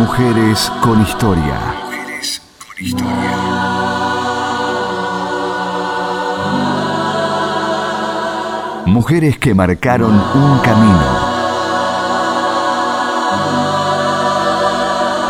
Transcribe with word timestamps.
Mujeres 0.00 0.72
con 0.80 1.02
historia. 1.02 1.58
Mujeres 1.84 2.40
con 2.64 2.86
historia. 2.86 3.36
Mujeres 8.86 9.38
que 9.38 9.52
marcaron 9.52 10.12
un 10.12 10.58
camino. 10.60 11.04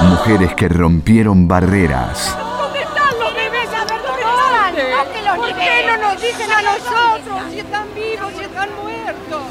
Mujeres 0.08 0.54
que 0.54 0.68
rompieron 0.68 1.48
barreras. 1.48 2.38
¿Dónde 2.38 2.78
están 2.82 3.18
los 3.18 3.34
bebés? 3.34 3.68
A 3.74 3.84
ver, 3.86 4.00
¿dónde 4.06 4.22
están? 4.22 5.36
¿Por 5.36 5.48
qué 5.48 5.84
no 5.88 5.96
nos 5.96 6.22
dicen 6.22 6.52
a 6.52 6.62
nosotros 6.62 7.42
si 7.50 7.58
están 7.58 7.86
vivos, 7.96 8.32
si 8.36 8.44
están 8.44 8.68
muertos? 8.80 9.42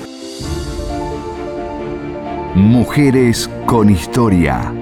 Mujeres 2.56 3.50
con 3.66 3.90
historia. 3.90 4.60
Historia 4.60 4.79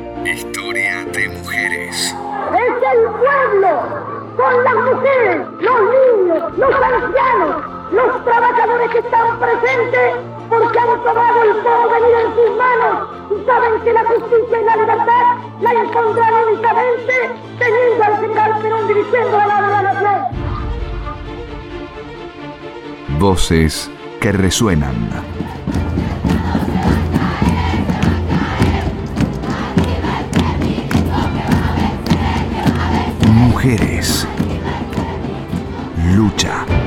son 4.38 4.64
las 4.64 4.76
mujeres, 4.76 5.48
los 5.60 5.82
niños, 5.82 6.58
los 6.58 6.76
ancianos, 6.76 7.64
los 7.92 8.24
trabajadores 8.24 8.90
que 8.92 9.00
están 9.00 9.40
presentes 9.40 10.14
porque 10.50 10.80
han 10.80 11.04
tomado 11.04 11.44
el 11.44 11.56
porvenir 11.58 12.16
en 12.24 12.36
sus 12.36 12.58
manos 12.58 13.10
y 13.32 13.46
saben 13.46 13.82
que 13.84 13.94
la 13.94 14.06
justicia 14.06 14.62
y 14.62 14.66
la 14.66 14.76
libertad 14.78 15.38
la 15.62 15.72
encontrarán 15.72 16.44
únicamente 16.50 17.14
teniendo 17.58 18.04
al 18.04 18.18
general 18.18 18.62
Perón 18.62 18.88
dirigiendo 18.88 19.40
a 19.40 19.48
la 19.48 19.82
nación. 19.82 20.16
Voces 23.20 23.92
que 24.22 24.32
resuenan. 24.32 25.37
Mujeres. 33.68 34.26
Lucha. 36.16 36.87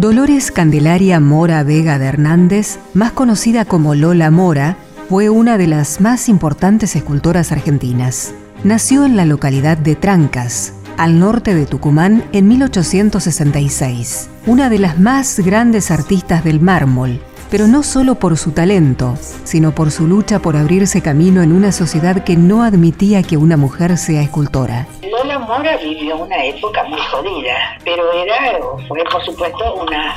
Dolores 0.00 0.50
Candelaria 0.50 1.20
Mora 1.20 1.62
Vega 1.62 1.98
de 1.98 2.06
Hernández, 2.06 2.78
más 2.94 3.12
conocida 3.12 3.66
como 3.66 3.94
Lola 3.94 4.30
Mora, 4.30 4.78
fue 5.10 5.28
una 5.28 5.58
de 5.58 5.66
las 5.66 6.00
más 6.00 6.30
importantes 6.30 6.96
escultoras 6.96 7.52
argentinas. 7.52 8.32
Nació 8.64 9.04
en 9.04 9.14
la 9.14 9.26
localidad 9.26 9.76
de 9.76 9.96
Trancas, 9.96 10.72
al 10.96 11.18
norte 11.18 11.54
de 11.54 11.66
Tucumán, 11.66 12.24
en 12.32 12.48
1866. 12.48 14.30
Una 14.46 14.70
de 14.70 14.78
las 14.78 14.98
más 14.98 15.38
grandes 15.38 15.90
artistas 15.90 16.44
del 16.44 16.60
mármol, 16.60 17.20
pero 17.50 17.66
no 17.66 17.82
solo 17.82 18.14
por 18.14 18.36
su 18.36 18.52
talento, 18.52 19.16
sino 19.44 19.72
por 19.74 19.90
su 19.90 20.06
lucha 20.06 20.38
por 20.38 20.56
abrirse 20.56 21.02
camino 21.02 21.42
en 21.42 21.52
una 21.52 21.72
sociedad 21.72 22.24
que 22.24 22.36
no 22.36 22.62
admitía 22.62 23.22
que 23.22 23.36
una 23.36 23.56
mujer 23.56 23.96
sea 23.98 24.22
escultora. 24.22 24.86
Lola 25.10 25.38
Mora 25.40 25.76
vivió 25.78 26.16
una 26.16 26.44
época 26.44 26.84
muy 26.84 27.00
jodida, 27.00 27.76
pero 27.84 28.12
era, 28.12 28.58
fue 28.86 29.02
por 29.10 29.24
supuesto 29.24 29.74
una, 29.74 30.16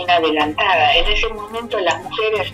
una 0.00 0.14
adelantada. 0.16 0.94
En 0.96 1.06
ese 1.10 1.28
momento 1.28 1.78
las 1.80 2.02
mujeres 2.02 2.52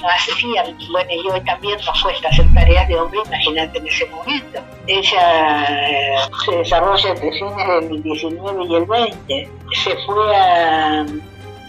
no 0.00 0.08
hacían, 0.08 0.76
bueno, 0.92 1.10
y 1.10 1.28
hoy 1.28 1.40
también 1.40 1.78
nos 1.84 2.02
cuesta 2.02 2.28
hacer 2.28 2.46
tareas 2.54 2.86
de 2.88 2.96
hombre, 2.96 3.20
imagínate 3.26 3.78
en 3.78 3.86
ese 3.88 4.06
momento. 4.06 4.60
Ella 4.86 5.88
eh, 5.90 6.16
se 6.44 6.56
desarrolla 6.56 7.10
entre 7.10 7.32
fines 7.32 7.88
del 7.88 8.02
19 8.02 8.64
y 8.64 8.74
el 8.74 8.84
20. 8.84 9.50
Se 9.84 9.96
fue 10.06 10.36
a, 10.36 11.04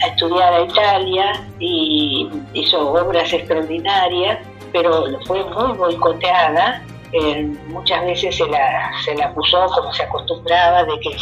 a 0.02 0.08
estudiar 0.08 0.54
a 0.54 0.62
Italia 0.62 1.48
y 1.60 2.30
hizo 2.54 2.92
obras 2.92 3.32
extraordinarias, 3.32 4.40
pero 4.72 5.06
fue 5.26 5.44
muy 5.46 5.78
boicoteada 5.78 6.82
eh, 7.14 7.44
muchas 7.68 8.04
veces 8.06 8.36
se 8.36 8.48
la, 8.48 8.92
se 9.06 9.14
la 9.14 9.28
acusó, 9.28 9.68
como 9.68 9.94
se 9.94 10.02
acostumbraba, 10.02 10.84
de 10.84 11.00
que 11.00 11.16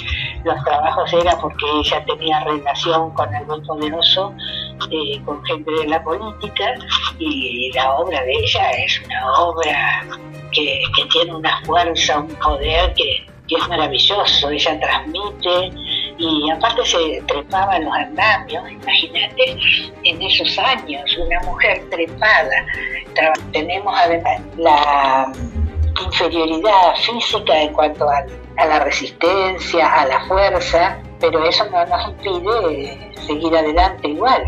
los 0.45 0.63
trabajos 0.63 1.11
era 1.11 1.37
porque 1.37 1.65
ella 1.79 2.05
tenía 2.05 2.39
relación 2.45 3.11
con 3.11 3.35
algún 3.35 3.61
poderoso, 3.65 4.33
eh, 4.89 5.21
con 5.25 5.43
gente 5.43 5.69
de 5.69 5.87
la 5.89 6.01
política, 6.01 6.75
y 7.19 7.73
la 7.73 7.93
obra 7.95 8.23
de 8.23 8.31
ella 8.31 8.71
es 8.71 9.01
una 9.05 9.33
obra 9.33 10.05
que, 10.53 10.81
que 10.95 11.05
tiene 11.11 11.35
una 11.35 11.59
fuerza, 11.65 12.21
un 12.21 12.35
poder 12.35 12.93
que, 12.93 13.27
que 13.49 13.55
es 13.55 13.67
maravilloso. 13.67 14.49
Ella 14.49 14.79
transmite 14.79 15.71
y 16.21 16.51
aparte 16.51 16.85
se 16.85 17.23
trepaba 17.27 17.79
los 17.79 17.93
andamios, 17.93 18.63
imagínate 18.71 19.57
en 20.03 20.21
esos 20.21 20.57
años, 20.59 21.17
una 21.17 21.39
mujer 21.41 21.83
trepada. 21.89 22.65
Tenemos 23.51 23.93
además 23.97 24.39
la 24.57 25.31
inferioridad 26.05 26.95
física 27.05 27.61
en 27.61 27.73
cuanto 27.73 28.07
a, 28.07 28.23
a, 28.57 28.65
la 28.67 28.79
resistencia, 28.79 30.01
a 30.01 30.05
la 30.05 30.25
fuerza, 30.25 30.99
pero 31.19 31.43
eso 31.43 31.65
no 31.71 31.85
nos 31.87 32.09
impide 32.09 33.11
seguir 33.25 33.55
adelante 33.55 34.09
igual. 34.09 34.43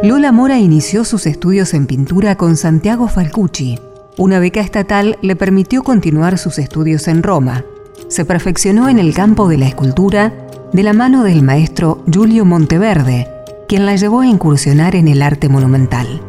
Lola 0.00 0.30
Mora 0.30 0.58
inició 0.58 1.04
sus 1.04 1.26
estudios 1.26 1.74
en 1.74 1.88
pintura 1.88 2.36
con 2.36 2.56
Santiago 2.56 3.08
Falcucci. 3.08 3.87
Una 4.18 4.40
beca 4.40 4.60
estatal 4.60 5.16
le 5.22 5.36
permitió 5.36 5.84
continuar 5.84 6.38
sus 6.38 6.58
estudios 6.58 7.06
en 7.06 7.22
Roma. 7.22 7.64
Se 8.08 8.24
perfeccionó 8.24 8.88
en 8.88 8.98
el 8.98 9.14
campo 9.14 9.46
de 9.46 9.58
la 9.58 9.68
escultura 9.68 10.34
de 10.72 10.82
la 10.82 10.92
mano 10.92 11.22
del 11.22 11.42
maestro 11.42 12.02
Giulio 12.10 12.44
Monteverde, 12.44 13.28
quien 13.68 13.86
la 13.86 13.94
llevó 13.94 14.22
a 14.22 14.26
incursionar 14.26 14.96
en 14.96 15.06
el 15.06 15.22
arte 15.22 15.48
monumental. 15.48 16.20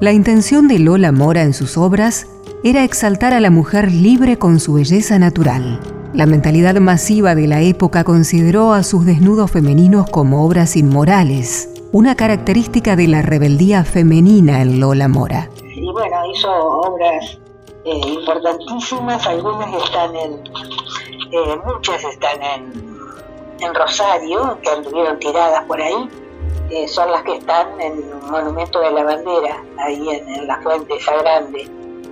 La 0.00 0.12
intención 0.12 0.68
de 0.68 0.78
Lola 0.78 1.10
Mora 1.10 1.42
en 1.42 1.52
sus 1.52 1.76
obras 1.76 2.28
era 2.62 2.84
exaltar 2.84 3.32
a 3.32 3.40
la 3.40 3.50
mujer 3.50 3.90
libre 3.90 4.38
con 4.38 4.60
su 4.60 4.74
belleza 4.74 5.18
natural. 5.18 5.80
La 6.14 6.26
mentalidad 6.26 6.76
masiva 6.76 7.34
de 7.34 7.48
la 7.48 7.60
época 7.60 8.04
consideró 8.04 8.72
a 8.72 8.84
sus 8.84 9.04
desnudos 9.04 9.50
femeninos 9.50 10.08
como 10.08 10.44
obras 10.44 10.76
inmorales, 10.76 11.70
una 11.90 12.14
característica 12.14 12.94
de 12.94 13.08
la 13.08 13.22
rebeldía 13.22 13.82
femenina 13.82 14.62
en 14.62 14.78
Lola 14.78 15.08
Mora. 15.08 15.50
Bueno, 15.96 16.26
hizo 16.26 16.52
obras 16.52 17.38
eh, 17.86 18.00
importantísimas, 18.06 19.26
algunas 19.26 19.82
están 19.82 20.14
en, 20.14 20.44
eh, 21.32 21.56
muchas 21.64 22.04
están 22.04 22.42
en, 22.42 22.98
en 23.60 23.74
Rosario, 23.74 24.58
que 24.60 24.68
anduvieron 24.68 25.18
tiradas 25.18 25.64
por 25.64 25.80
ahí, 25.80 26.10
eh, 26.68 26.86
son 26.86 27.10
las 27.10 27.22
que 27.22 27.36
están 27.36 27.80
en 27.80 27.94
el 27.94 28.30
Monumento 28.30 28.78
de 28.80 28.90
la 28.90 29.04
Bandera, 29.04 29.64
ahí 29.78 30.10
en, 30.10 30.28
en, 30.34 30.46
la 30.46 30.60
Fuente 30.60 30.96
esa 30.96 31.16
grande. 31.16 31.66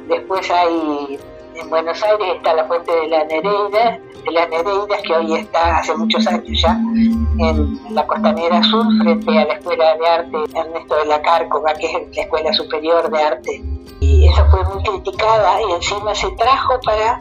Después 0.08 0.50
hay, 0.50 1.20
en 1.54 1.68
Buenos 1.68 2.02
Aires 2.02 2.36
está 2.36 2.54
la 2.54 2.64
Fuente 2.64 2.90
de 2.90 3.08
la 3.08 3.24
Nereida, 3.24 4.00
de 4.24 4.32
las 4.32 4.48
Nereidas, 4.48 5.02
que 5.02 5.14
hoy 5.14 5.34
está 5.34 5.76
hace 5.76 5.94
muchos 5.94 6.26
años 6.26 6.58
ya 6.58 6.72
en 6.72 7.94
la 7.94 8.06
Costanera 8.06 8.62
Sur, 8.62 8.86
frente 9.02 9.38
a 9.38 9.44
la 9.44 9.52
Escuela 9.52 9.94
de 9.98 10.08
Arte 10.08 10.36
Ernesto 10.54 10.96
de 10.96 11.04
la 11.04 11.20
Cárcova, 11.20 11.74
que 11.74 11.86
es 11.86 12.16
la 12.16 12.22
Escuela 12.22 12.50
Superior 12.54 13.10
de 13.10 13.22
Arte. 13.22 13.73
Y 14.00 14.28
esa 14.28 14.44
fue 14.50 14.62
muy 14.64 14.82
criticada 14.82 15.60
y 15.62 15.72
encima 15.72 16.14
se 16.14 16.30
trajo 16.32 16.78
para 16.84 17.20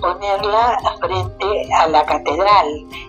ponerla 0.00 0.78
frente 1.00 1.46
a 1.78 1.88
la 1.88 2.04
catedral 2.04 2.66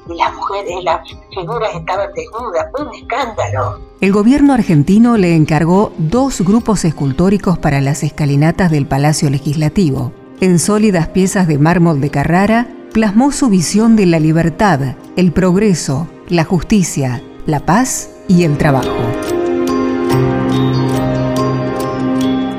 y 0.09 0.15
las 0.15 0.33
mujeres, 0.33 0.83
las 0.83 0.99
figuras 1.33 1.73
estaban 1.73 2.09
desnudas, 2.13 2.67
fue 2.71 2.85
un 2.85 2.93
escándalo. 2.95 3.79
El 4.01 4.11
gobierno 4.11 4.53
argentino 4.53 5.17
le 5.17 5.35
encargó 5.35 5.91
dos 5.97 6.41
grupos 6.41 6.85
escultóricos 6.85 7.57
para 7.57 7.81
las 7.81 8.03
escalinatas 8.03 8.69
del 8.71 8.85
Palacio 8.85 9.29
Legislativo. 9.29 10.11
En 10.41 10.59
sólidas 10.59 11.07
piezas 11.07 11.47
de 11.47 11.57
mármol 11.57 12.01
de 12.01 12.09
Carrara, 12.09 12.67
plasmó 12.93 13.31
su 13.31 13.49
visión 13.49 13.95
de 13.95 14.05
la 14.05 14.19
libertad, 14.19 14.95
el 15.15 15.31
progreso, 15.31 16.07
la 16.27 16.43
justicia, 16.43 17.23
la 17.45 17.61
paz 17.61 18.09
y 18.27 18.43
el 18.43 18.57
trabajo. 18.57 19.42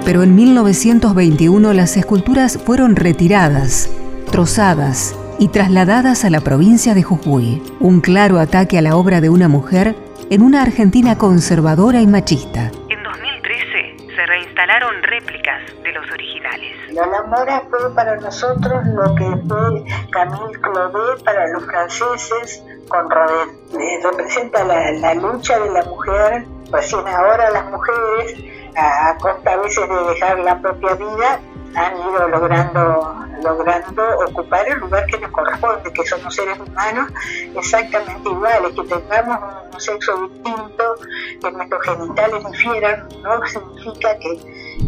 Pero 0.05 0.23
en 0.23 0.35
1921 0.35 1.73
las 1.73 1.97
esculturas 1.97 2.59
fueron 2.59 2.95
retiradas, 2.95 3.91
trozadas 4.31 5.19
y 5.39 5.49
trasladadas 5.49 6.25
a 6.25 6.31
la 6.31 6.41
provincia 6.41 6.95
de 6.95 7.03
Jujuy, 7.03 7.63
un 7.81 8.01
claro 8.01 8.39
ataque 8.39 8.77
a 8.77 8.83
la 8.83 8.97
obra 8.97 9.23
de 9.23 9.31
una 9.31 9.49
mujer 9.49 9.97
en 10.29 10.43
una 10.43 10.63
Argentina 10.63 11.17
conservadora 11.17 12.01
y 12.01 12.07
machista. 12.07 12.71
En 12.91 13.03
2013 13.03 14.15
se 14.15 14.27
reinstalaron 14.27 15.03
réplicas 15.03 15.63
de 15.83 15.93
los 15.93 16.11
originales. 16.11 16.77
Lola 16.93 17.23
Mora 17.29 17.63
fue 17.71 17.95
para 17.95 18.17
nosotros 18.17 18.87
lo 18.87 19.15
que 19.15 19.25
fue 19.49 19.85
Camille 20.11 20.61
Claudet 20.61 21.25
para 21.25 21.47
los 21.49 21.65
franceses 21.65 22.63
con 22.89 23.11
Rodin. 23.11 23.81
Eh, 23.81 24.01
representa 24.03 24.65
la, 24.65 25.15
lucha 25.15 25.59
de 25.59 25.71
la 25.71 25.85
mujer, 25.85 26.45
recién 26.71 27.07
ahora 27.09 27.51
las 27.51 27.71
mujeres, 27.71 28.35
a, 28.77 29.17
costa 29.19 29.53
a 29.53 29.57
veces 29.57 29.89
de 29.89 30.05
dejar 30.15 30.39
la 30.41 30.61
propia 30.61 30.95
vida, 30.95 31.41
han 31.75 31.97
ido 31.97 32.29
logrando 32.29 33.25
logrando 33.45 34.03
ocupar 34.27 34.67
el 34.69 34.79
lugar 34.79 35.07
que 35.07 35.19
nos 35.19 35.31
corresponde, 35.31 35.93
que 35.93 36.07
somos 36.07 36.35
seres 36.35 36.59
humanos 36.59 37.11
exactamente 37.55 38.29
iguales, 38.29 38.73
que 38.75 38.83
tengamos 38.85 39.39
un, 39.73 39.81
sexo 39.81 40.29
distinto, 40.29 40.95
que 41.41 41.51
nuestros 41.51 41.83
genitales 41.83 42.45
difieran, 42.51 43.09
no 43.23 43.47
significa 43.47 44.19
que, 44.19 44.39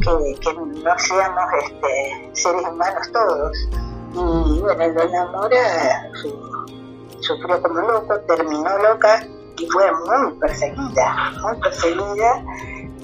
que, 0.01 0.55
no 0.55 0.99
seamos 0.99 1.45
este, 1.65 2.31
seres 2.33 2.63
humanos 2.63 3.13
todos. 3.13 3.69
Y 4.15 4.61
bueno, 4.61 4.87
Lola 4.89 5.27
Mora 5.27 6.11
sufrió 7.21 7.61
como 7.63 7.81
loco, 7.81 8.19
terminó 8.21 8.79
loca 8.79 9.27
y 9.59 9.67
fue 9.67 9.93
muy 9.93 10.33
perseguida, 10.39 11.33
muy 11.43 11.61
perseguida, 11.61 12.45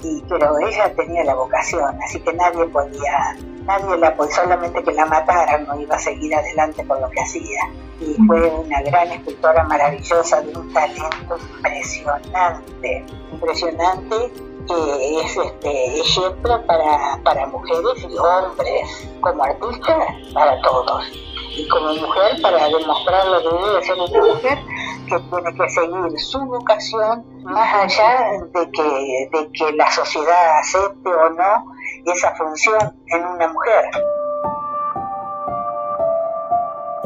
y, 0.03 0.23
pero 0.27 0.59
ella 0.59 0.93
tenía 0.95 1.23
la 1.23 1.35
vocación, 1.35 1.97
así 2.03 2.19
que 2.19 2.33
nadie 2.33 2.65
podía 2.67 3.35
nadie 3.65 3.97
la 3.97 4.09
apoyó, 4.09 4.31
solamente 4.31 4.83
que 4.83 4.91
la 4.91 5.05
mataran, 5.05 5.65
no 5.65 5.79
iba 5.79 5.95
a 5.95 5.99
seguir 5.99 6.35
adelante 6.35 6.85
con 6.85 7.01
lo 7.01 7.09
que 7.09 7.21
hacía. 7.21 7.59
Y 7.99 8.15
fue 8.27 8.49
una 8.49 8.81
gran 8.81 9.11
escultora 9.11 9.63
maravillosa, 9.63 10.41
de 10.41 10.57
un 10.57 10.73
talento 10.73 11.37
impresionante, 11.55 13.05
impresionante, 13.31 14.15
que 14.67 15.19
es 15.21 15.37
este 15.37 15.99
ejemplo 15.99 16.65
para, 16.65 17.19
para 17.23 17.47
mujeres 17.47 18.07
y 18.09 18.17
hombres, 18.17 19.09
como 19.21 19.43
artista, 19.43 19.97
para 20.33 20.61
todos. 20.61 21.03
Y 21.55 21.67
como 21.67 21.93
mujer, 21.93 22.41
para 22.41 22.67
demostrar 22.67 23.27
lo 23.27 23.41
que 23.41 23.65
debe 23.65 23.83
ser 23.83 23.95
una 23.95 24.33
mujer, 24.33 24.59
que 25.07 25.19
tiene 25.19 25.57
que 25.57 25.69
seguir 25.69 26.19
su 26.19 26.39
vocación 26.45 27.25
más 27.43 27.73
allá 27.73 28.31
de 28.53 28.71
que, 28.71 29.29
de 29.31 29.51
que 29.51 29.73
la 29.73 29.91
sociedad 29.91 30.59
acepte 30.59 31.09
o 31.09 31.29
no 31.31 31.65
esa 32.05 32.35
función 32.35 32.93
en 33.07 33.25
una 33.25 33.47
mujer. 33.47 33.85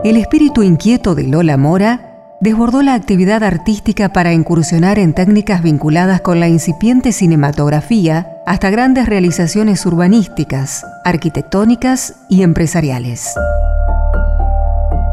El 0.03 0.17
espíritu 0.17 0.63
inquieto 0.63 1.15
de 1.15 1.23
Lola 1.23 1.57
Mora 1.57 2.07
desbordó 2.39 2.83
la 2.83 2.93
actividad 2.93 3.43
artística 3.43 4.09
para 4.09 4.31
incursionar 4.31 4.99
en 4.99 5.13
técnicas 5.13 5.63
vinculadas 5.63 6.21
con 6.21 6.39
la 6.39 6.47
incipiente 6.47 7.11
cinematografía 7.11 8.27
hasta 8.45 8.69
grandes 8.69 9.07
realizaciones 9.07 9.85
urbanísticas, 9.85 10.85
arquitectónicas 11.03 12.13
y 12.29 12.43
empresariales. 12.43 13.33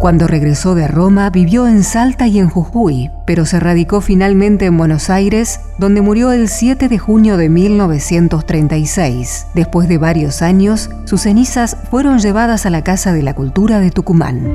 Cuando 0.04 0.26
regresó 0.26 0.74
de 0.74 0.86
Roma 0.86 1.30
vivió 1.30 1.66
en 1.66 1.82
Salta 1.82 2.26
y 2.26 2.38
en 2.38 2.50
Jujuy, 2.50 3.10
pero 3.24 3.46
se 3.46 3.58
radicó 3.58 4.02
finalmente 4.02 4.66
en 4.66 4.76
Buenos 4.76 5.08
Aires, 5.08 5.60
donde 5.78 6.02
murió 6.02 6.30
el 6.30 6.50
7 6.50 6.90
de 6.90 6.98
junio 6.98 7.38
de 7.38 7.48
1936. 7.48 9.46
Después 9.54 9.88
de 9.88 9.96
varios 9.96 10.42
años, 10.42 10.90
sus 11.06 11.22
cenizas 11.22 11.78
fueron 11.90 12.18
llevadas 12.18 12.66
a 12.66 12.70
la 12.70 12.84
Casa 12.84 13.14
de 13.14 13.22
la 13.22 13.32
Cultura 13.32 13.80
de 13.80 13.90
Tucumán. 13.90 14.46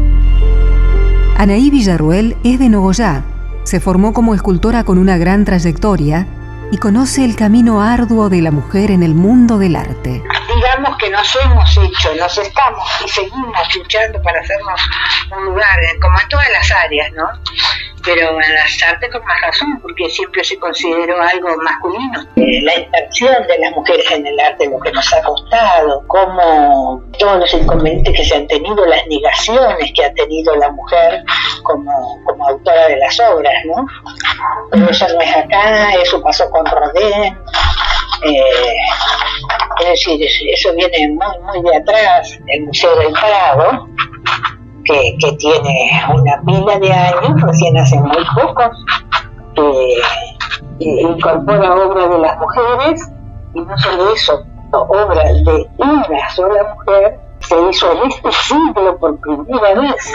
Anaí 1.36 1.72
Villarruel 1.72 2.38
es 2.44 2.60
de 2.60 2.70
Nogoyá. 2.70 3.24
Se 3.64 3.80
formó 3.80 4.14
como 4.14 4.36
escultora 4.36 4.84
con 4.84 5.00
una 5.00 5.18
gran 5.18 5.46
trayectoria 5.46 6.28
y 6.72 6.78
conoce 6.78 7.26
el 7.26 7.36
camino 7.36 7.82
arduo 7.82 8.30
de 8.30 8.44
la 8.44 8.52
mujer 8.52 8.92
en 8.92 9.02
el 9.02 9.16
mundo 9.16 9.58
del 9.58 9.78
arte. 9.78 10.22
Digamos 10.60 10.98
que 10.98 11.10
nos 11.10 11.36
hemos 11.38 11.78
hecho, 11.78 12.14
nos 12.16 12.38
estamos 12.38 12.84
y 13.06 13.08
seguimos 13.08 13.76
luchando 13.76 14.22
para 14.22 14.42
hacernos 14.42 14.82
un 15.32 15.46
lugar, 15.46 15.80
como 16.02 16.20
en 16.20 16.28
todas 16.28 16.50
las 16.50 16.70
áreas, 16.70 17.14
¿no? 17.14 17.30
pero 18.04 18.30
en 18.42 18.56
las 18.56 18.84
artes 18.84 19.10
con 19.12 19.24
más 19.26 19.42
razón, 19.42 19.80
porque 19.82 20.10
siempre 20.10 20.44
se 20.44 20.58
consideró 20.60 21.22
algo 21.22 21.56
masculino. 21.58 22.22
Eh, 22.36 22.62
la 22.64 22.76
inserción 22.76 23.48
de 23.48 23.60
las 23.60 23.72
mujeres 23.74 24.12
en 24.12 24.26
el 24.26 24.40
arte, 24.40 24.68
lo 24.70 24.80
que 24.80 24.92
nos 24.92 25.14
ha 25.14 25.22
costado, 25.22 26.04
como 26.08 27.04
todos 27.18 27.40
los 27.40 27.54
inconvenientes 27.54 28.16
que 28.16 28.26
se 28.26 28.36
han 28.36 28.48
tenido, 28.48 28.86
las 28.86 29.06
negaciones 29.08 29.92
que 29.94 30.06
ha 30.06 30.14
tenido 30.14 30.56
la 30.56 30.72
mujer 30.72 31.24
como, 31.64 32.24
como 32.26 32.48
autora 32.48 32.88
de 32.88 32.98
las 32.98 33.20
obras, 33.20 33.54
¿no? 33.66 33.86
Pero 34.72 34.90
eso 34.90 35.08
no 35.14 35.22
es 35.22 35.36
acá, 35.36 35.94
eso 35.94 36.22
pasó 36.22 36.50
con 36.50 36.66
Rodin. 36.66 37.38
Eh, 38.24 38.76
es 39.80 39.90
decir, 39.90 40.20
eso 40.54 40.74
viene 40.76 41.10
muy, 41.10 41.62
muy 41.62 41.70
de 41.70 41.78
atrás, 41.78 42.40
el 42.48 42.66
Museo 42.66 42.96
del 42.98 43.14
Prado, 43.14 43.88
que, 44.84 45.32
tiene 45.38 45.92
una 46.14 46.42
pila 46.46 46.80
de 46.80 46.92
años, 46.92 47.42
recién 47.42 47.78
hace 47.78 47.98
muy 47.98 48.26
pocos, 48.36 48.86
que 49.56 49.96
incorpora 50.80 51.76
obras 51.76 52.10
de 52.10 52.20
las 52.20 52.38
mujeres 52.40 53.12
y 53.54 53.62
no 53.62 53.78
solo 53.78 54.14
eso, 54.14 54.46
obras 54.72 55.46
de 55.46 55.68
una 55.78 56.30
sola 56.30 56.76
mujer 56.76 57.20
se 57.40 57.56
hizo 57.70 57.92
en 57.92 58.12
este 58.12 58.32
siglo 58.32 58.98
por 59.00 59.18
primera 59.20 59.82
vez. 59.82 60.14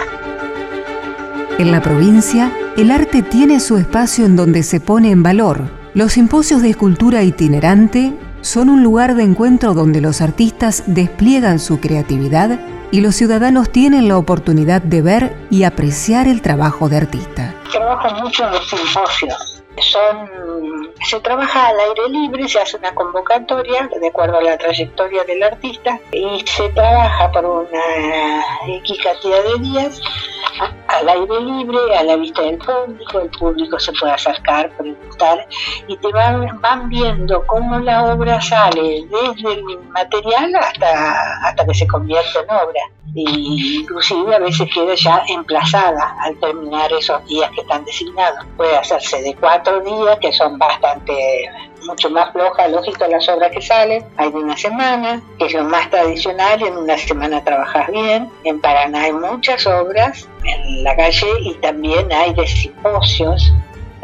En 1.59 1.71
la 1.71 1.81
provincia, 1.81 2.53
el 2.77 2.91
arte 2.91 3.23
tiene 3.23 3.61
su 3.61 3.77
espacio 3.77 4.27
en 4.27 4.37
donde 4.37 4.63
se 4.63 4.81
pone 4.81 5.11
en 5.11 5.23
valor. 5.23 5.63
Los 5.95 6.15
simposios 6.15 6.63
de 6.63 6.71
escultura 6.71 7.23
itinerante 7.23 8.13
son 8.45 8.69
un 8.69 8.83
lugar 8.83 9.15
de 9.15 9.23
encuentro 9.23 9.73
donde 9.73 10.03
los 10.03 10.21
artistas 10.21 10.85
despliegan 10.87 11.59
su 11.59 11.81
creatividad 11.81 12.61
y 12.91 13.01
los 13.01 13.17
ciudadanos 13.17 13.71
tienen 13.71 14.07
la 14.07 14.19
oportunidad 14.19 14.83
de 14.83 15.01
ver 15.01 15.37
y 15.51 15.65
apreciar 15.65 16.29
el 16.29 16.43
trabajo 16.43 16.91
de 16.91 16.99
artista. 16.99 17.55
Trabajo 17.73 18.23
mucho 18.23 18.45
en 18.45 18.53
los 18.53 18.69
simposios. 18.69 19.63
Son, 19.79 20.29
se 21.09 21.19
trabaja 21.21 21.69
al 21.69 21.77
aire 21.81 22.09
libre, 22.11 22.47
se 22.47 22.61
hace 22.61 22.77
una 22.77 22.95
convocatoria 22.95 23.89
de 23.99 24.09
acuerdo 24.09 24.37
a 24.37 24.43
la 24.43 24.59
trayectoria 24.59 25.25
del 25.25 25.43
artista 25.43 25.99
y 26.13 26.45
se 26.47 26.69
trabaja 26.69 27.33
por 27.33 27.47
una 27.47 28.45
X 28.69 28.99
cantidad 29.03 29.43
de 29.43 29.59
días 29.63 30.01
al 30.89 31.09
aire 31.09 31.41
libre, 31.41 31.97
a 31.97 32.03
la 32.05 32.17
vista 32.17 32.43
del 32.43 32.59
público, 32.59 33.21
el 33.21 33.31
público 33.31 33.79
se 33.79 33.93
puede 33.93 34.13
acercar, 34.13 34.71
preguntar 34.77 35.47
y 35.89 35.97
te 35.97 36.13
van, 36.13 36.61
van 36.61 36.89
viendo 36.89 37.45
cómo 37.47 37.79
la 37.81 38.15
obra 38.15 38.41
sale 38.41 39.05
desde 39.11 39.53
el 39.55 39.65
material 39.91 40.55
hasta, 40.57 41.49
hasta 41.49 41.67
que 41.67 41.75
se 41.75 41.87
convierte 41.87 42.39
en 42.39 42.51
obra. 42.51 42.81
Y 43.17 43.81
inclusive 43.81 44.35
a 44.35 44.41
veces 44.41 44.69
queda 44.75 44.95
ya 44.97 45.23
emplazada 45.29 46.17
al 46.21 46.37
terminar 46.41 46.93
esos 46.93 47.25
días 47.27 47.49
que 47.53 47.61
están 47.61 47.85
designados. 47.85 48.45
Puede 48.57 48.77
hacerse 48.77 49.23
de 49.23 49.37
cuatro 49.37 49.81
días, 49.81 50.19
que 50.21 50.33
son 50.33 50.59
bastante 50.59 51.49
mucho 51.87 52.11
más 52.11 52.33
flojas, 52.33 52.71
lógico, 52.71 53.07
las 53.07 53.29
obras 53.29 53.51
que 53.53 53.63
salen. 53.63 54.05
Hay 54.17 54.31
de 54.31 54.39
una 54.39 54.57
semana, 54.57 55.23
que 55.39 55.47
es 55.47 55.55
lo 55.55 55.65
más 55.65 55.91
tradicional, 55.91 56.63
en 56.63 56.77
una 56.77 56.97
semana 56.99 57.43
trabajas 57.45 57.89
bien. 57.91 58.31
En 58.45 58.61
Paraná 58.61 59.03
hay 59.03 59.13
muchas 59.13 59.67
obras 59.67 60.29
en 60.45 60.85
la 60.85 60.97
calle 60.97 61.27
y 61.41 61.55
también 61.55 62.13
hay 62.13 62.35
de 62.35 62.47
simposios 62.47 63.53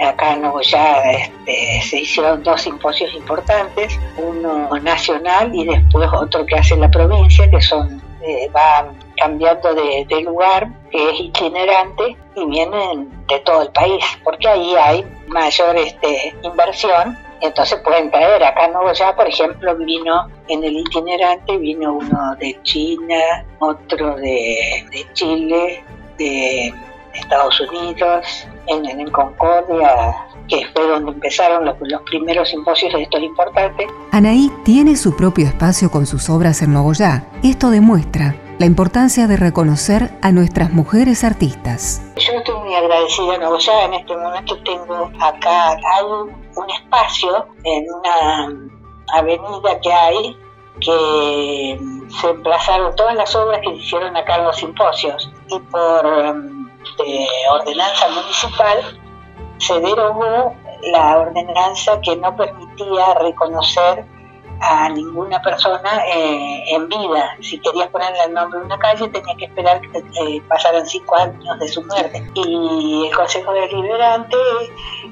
acá 0.03 0.33
en 0.33 0.43
ya 0.63 1.13
este, 1.13 1.83
se 1.83 2.01
hicieron 2.01 2.43
dos 2.43 2.63
simposios 2.63 3.13
importantes, 3.15 3.99
uno 4.17 4.71
nacional 4.81 5.55
y 5.55 5.67
después 5.67 6.09
otro 6.13 6.47
que 6.47 6.57
hace 6.57 6.77
la 6.77 6.91
provincia, 6.91 7.51
que 7.51 7.61
son 7.61 8.01
eh, 8.23 8.49
van 8.53 8.99
cambiando 9.17 9.75
de, 9.75 10.21
lugar, 10.23 10.69
que 10.91 11.11
es 11.11 11.21
itinerante 11.21 12.17
y 12.35 12.45
vienen 12.47 13.11
de 13.27 13.39
todo 13.41 13.63
el 13.63 13.71
país, 13.71 14.05
porque 14.25 14.49
ahí 14.49 14.75
hay 14.77 15.07
mayor 15.29 15.77
este, 15.77 16.35
inversión 16.43 17.17
entonces 17.41 17.81
pueden 17.81 18.11
traer 18.11 18.43
acá 18.43 18.67
en 18.67 18.73
ya 18.95 19.15
por 19.15 19.27
ejemplo, 19.29 19.77
vino 19.77 20.29
en 20.49 20.65
el 20.65 20.77
itinerante, 20.77 21.57
vino 21.59 21.95
uno 21.95 22.37
de 22.37 22.59
China, 22.63 23.45
otro 23.59 24.17
de, 24.17 24.85
Chile, 25.15 25.85
de 26.19 26.73
Estados 27.15 27.61
Unidos, 27.61 28.47
en, 28.67 28.87
en 28.87 29.11
Concordia, 29.11 30.15
que 30.49 30.67
fue 30.75 30.87
donde 30.87 31.13
empezaron 31.13 31.65
los, 31.65 31.77
los, 31.81 32.03
primeros 32.03 32.49
simposios 32.49 32.93
de 32.93 33.03
estos 33.03 33.23
importantes. 33.23 33.87
Anaí 34.13 34.51
tiene 34.65 34.97
su 34.97 35.17
propio 35.17 35.47
espacio 35.47 35.91
con 35.91 36.07
sus 36.07 36.29
obras 36.29 36.63
en 36.63 36.73
Nogoyá. 36.73 37.25
Esto 37.43 37.71
demuestra 37.71 38.35
la 38.59 38.67
importancia 38.67 39.27
de 39.27 39.39
reconocer 39.39 40.11
a 40.21 40.33
nuestras 40.33 40.71
mujeres 40.73 41.25
artistas. 41.25 42.03
Yo 42.17 42.33
estoy 42.35 42.55
muy 42.57 42.75
agradecida 42.75 43.37
a 43.37 43.39
Nogoyá, 43.39 43.85
en 43.87 43.95
este 43.95 44.17
momento 44.17 44.59
tengo 44.65 45.11
acá, 45.19 45.71
hay 45.71 46.31
un 46.61 46.71
espacio 46.71 47.47
en 47.65 47.85
una 47.93 48.71
avenida 49.15 49.81
que 49.81 49.93
hay 49.93 50.37
que 50.81 51.79
se 52.21 52.31
emplazaron 52.31 52.95
todas 52.97 53.15
las 53.15 53.35
obras 53.35 53.61
que 53.63 53.71
hicieron 53.71 54.17
acá 54.17 54.37
en 54.37 54.45
los 54.45 54.57
simposios 54.57 55.31
y 55.49 55.59
por 55.59 56.07
um, 56.07 56.71
ordenanza 57.53 58.09
municipal 58.09 58.79
se 59.59 59.79
derogó 59.81 60.55
la 60.93 61.19
ordenanza 61.19 62.01
que 62.01 62.17
no 62.17 62.35
permitía 62.37 63.15
reconocer 63.15 64.07
a 64.61 64.89
ninguna 64.91 65.41
persona 65.43 66.05
eh, 66.07 66.65
en 66.69 66.89
vida. 66.89 67.37
Si 67.41 67.59
querías 67.61 67.89
ponerle 67.89 68.25
el 68.27 68.35
nombre 68.35 68.61
de 68.61 68.67
una 68.67 68.79
calle, 68.79 69.09
tenía 69.09 69.35
que 69.37 69.47
esperar 69.47 69.81
que 69.81 69.99
eh, 69.99 70.43
pasaran 70.49 70.87
cinco 70.87 71.17
años 71.17 71.59
de 71.59 71.69
su 71.69 71.83
muerte. 71.83 72.31
Y 72.35 73.07
el 73.07 73.17
Consejo 73.17 73.53
Deliberante, 73.53 74.37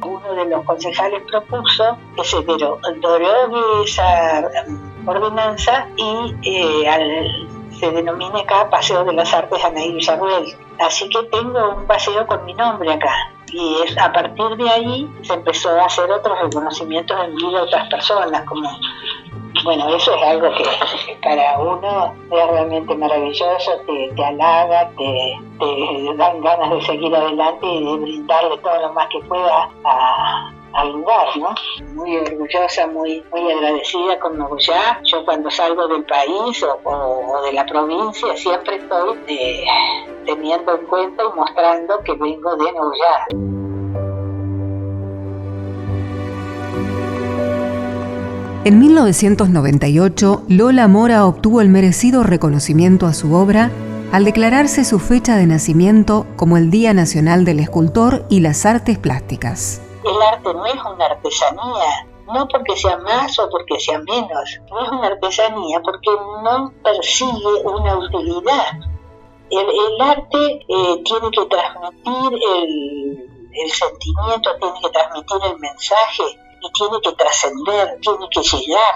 uno 0.03 0.35
de 0.35 0.45
los 0.47 0.65
concejales 0.65 1.23
propuso 1.31 1.97
que 2.17 2.25
se 2.25 2.43
derogue 2.43 3.85
esa 3.85 4.43
mm, 4.69 5.09
ordenanza 5.09 5.89
y 5.97 6.35
eh, 6.43 7.47
se 7.79 7.91
denomine 7.91 8.41
acá 8.41 8.69
Paseo 8.69 9.05
de 9.05 9.13
las 9.15 9.33
Artes 9.33 9.65
Anaí 9.65 9.93
Villarruel. 9.93 10.57
Así 10.79 11.09
que 11.09 11.23
tengo 11.25 11.77
un 11.77 11.87
paseo 11.87 12.27
con 12.27 12.45
mi 12.45 12.55
nombre 12.55 12.93
acá 12.93 13.15
y 13.53 13.83
es 13.83 13.97
a 13.99 14.13
partir 14.13 14.57
de 14.57 14.69
ahí 14.69 15.11
se 15.23 15.35
empezó 15.35 15.71
a 15.71 15.87
hacer 15.87 16.11
otros 16.11 16.39
reconocimientos 16.41 17.17
en 17.25 17.35
vida 17.37 17.51
de 17.51 17.61
otras 17.61 17.89
personas 17.89 18.43
como 18.45 18.69
bueno, 19.69 19.87
eso 19.95 20.15
es 20.15 20.23
algo 20.23 20.49
que 20.55 20.65
para 21.23 21.59
uno 21.59 22.15
es 22.31 22.51
realmente 22.51 22.95
maravilloso, 22.95 23.73
te, 23.87 24.11
te 24.17 24.25
halaga, 24.25 24.91
te, 24.97 26.17
dan 26.17 26.41
ganas 26.41 26.71
de 26.71 26.83
seguir 26.87 27.15
adelante 27.15 27.67
y 27.67 27.85
de 27.85 27.97
brindarle 27.99 28.57
todo 28.63 28.81
lo 28.81 28.95
más 28.95 29.07
que 29.09 29.21
pueda 29.29 29.69
al 30.73 30.93
lugar, 30.93 31.27
¿no? 31.37 31.55
Muy 31.93 32.17
orgullosa, 32.17 32.87
muy, 32.87 33.23
muy 33.31 33.53
agradecida 33.53 34.19
con 34.21 34.39
Nogoyá. 34.39 35.03
Yo 35.05 35.23
cuando 35.27 35.51
salgo 35.51 35.87
del 35.87 36.05
país 36.05 36.65
o, 36.65 37.43
de 37.43 37.53
la 37.53 37.67
provincia 37.67 38.35
siempre 38.39 38.77
estoy 38.77 39.19
eh, 39.27 39.65
teniendo 40.25 40.77
en 40.77 40.87
cuenta 40.87 41.25
y 41.25 41.39
mostrando 41.39 42.01
que 42.05 42.15
vengo 42.15 42.57
de 42.57 42.73
Nogoyá. 42.73 43.58
En 48.69 48.81
1998, 48.81 50.43
Lola 50.47 50.89
Mora 50.89 51.25
obtuvo 51.25 51.63
el 51.63 51.71
merecido 51.71 52.23
reconocimiento 52.23 53.07
a 53.07 53.15
su 53.15 53.33
obra 53.33 53.71
al 54.13 54.27
declararse 54.27 54.85
su 54.85 54.99
fecha 54.99 55.37
de 55.37 55.47
nacimiento 55.47 56.27
como 56.37 56.59
el 56.59 56.71
Día 56.71 56.93
Nacional 56.93 57.47
del 57.47 57.61
Escultor 57.61 58.27
y 58.29 58.41
las 58.41 58.67
Artes 58.67 58.99
Plásticas 58.99 59.81
el 60.05 60.21
arte 60.21 60.53
no 60.53 60.67
es 60.67 60.75
una 60.75 61.07
artesanía, 61.07 62.09
no 62.27 62.47
porque 62.47 62.77
sea 62.77 62.99
más 62.99 63.39
o 63.39 63.49
porque 63.49 63.81
sea 63.81 64.01
menos, 64.01 64.61
no 64.71 64.85
es 64.85 64.91
una 64.91 65.07
artesanía 65.07 65.81
porque 65.81 66.11
no 66.45 66.71
persigue 66.85 67.65
una 67.65 67.97
utilidad. 67.97 68.73
El, 69.51 70.01
arte 70.03 70.61
eh, 70.69 71.03
tiene 71.07 71.31
que 71.31 71.47
transmitir 71.47 72.39
el, 72.55 73.51
el 73.51 73.71
sentimiento, 73.71 74.51
tiene 74.61 74.79
que 74.83 74.91
transmitir 74.91 75.39
el 75.55 75.59
mensaje 75.59 76.48
y 76.61 76.73
tiene 76.73 77.01
que 77.03 77.13
trascender, 77.13 77.99
tiene 78.01 78.29
que 78.31 78.41
llegar 78.41 78.95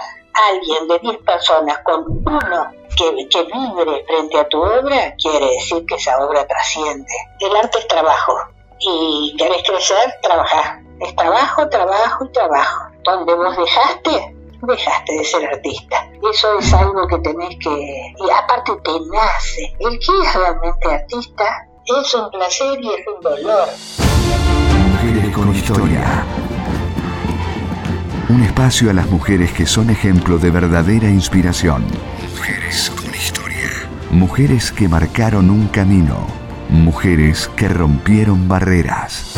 alguien 0.49 0.87
de 0.87 0.99
10 0.99 1.17
personas 1.19 1.77
con 1.79 2.05
uno 2.07 2.71
que, 2.95 3.27
que 3.29 3.43
vibre 3.43 4.05
frente 4.05 4.39
a 4.39 4.47
tu 4.49 4.61
obra, 4.61 5.15
quiere 5.15 5.45
decir 5.45 5.85
que 5.85 5.95
esa 5.95 6.17
obra 6.25 6.47
trasciende. 6.47 7.13
El 7.39 7.55
arte 7.55 7.79
es 7.79 7.87
trabajo 7.87 8.35
y 8.79 9.35
querés 9.37 9.63
crecer, 9.63 10.19
trabajar 10.21 10.83
es 11.03 11.15
trabajo, 11.15 11.67
trabajo 11.69 12.25
y 12.25 12.31
trabajo. 12.31 12.89
Donde 13.03 13.33
vos 13.33 13.57
dejaste, 13.57 14.35
dejaste 14.61 15.13
de 15.13 15.23
ser 15.23 15.45
artista. 15.45 16.09
Eso 16.31 16.59
es 16.59 16.73
algo 16.73 17.07
que 17.07 17.17
tenés 17.19 17.57
que... 17.59 18.13
Y 18.17 18.29
aparte 18.31 18.71
te 18.83 18.91
nace. 19.11 19.73
El 19.79 19.99
que 19.99 20.19
es 20.21 20.33
realmente 20.33 20.87
artista 20.87 21.67
es 21.85 22.13
un 22.13 22.29
placer 22.31 22.79
y 22.81 22.93
es 22.93 23.07
un 23.07 23.21
dolor. 23.21 23.67
Mujeres 24.93 25.57
historia. 25.57 26.22
Un 28.33 28.41
espacio 28.41 28.89
a 28.89 28.93
las 28.93 29.11
mujeres 29.11 29.51
que 29.51 29.67
son 29.67 29.91
ejemplo 29.91 30.39
de 30.39 30.49
verdadera 30.49 31.07
inspiración. 31.07 31.85
Mujeres 32.31 32.89
con 32.89 33.13
historia. 33.13 33.69
Mujeres 34.09 34.71
que 34.71 34.87
marcaron 34.87 35.51
un 35.51 35.67
camino. 35.67 36.25
Mujeres 36.67 37.47
que 37.55 37.67
rompieron 37.67 38.47
barreras. 38.47 39.33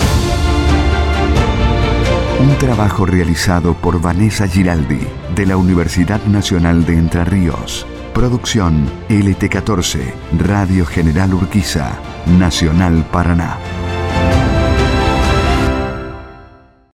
Un 2.39 2.57
trabajo 2.57 3.05
realizado 3.05 3.73
por 3.73 3.99
Vanessa 3.99 4.47
Giraldi 4.47 5.05
de 5.35 5.45
la 5.45 5.57
Universidad 5.57 6.23
Nacional 6.27 6.85
de 6.85 6.97
Entre 6.97 7.25
Ríos. 7.25 7.85
Producción 8.13 8.89
LT14, 9.09 9.99
Radio 10.39 10.85
General 10.85 11.33
Urquiza, 11.33 11.99
Nacional 12.39 13.05
Paraná. 13.11 13.57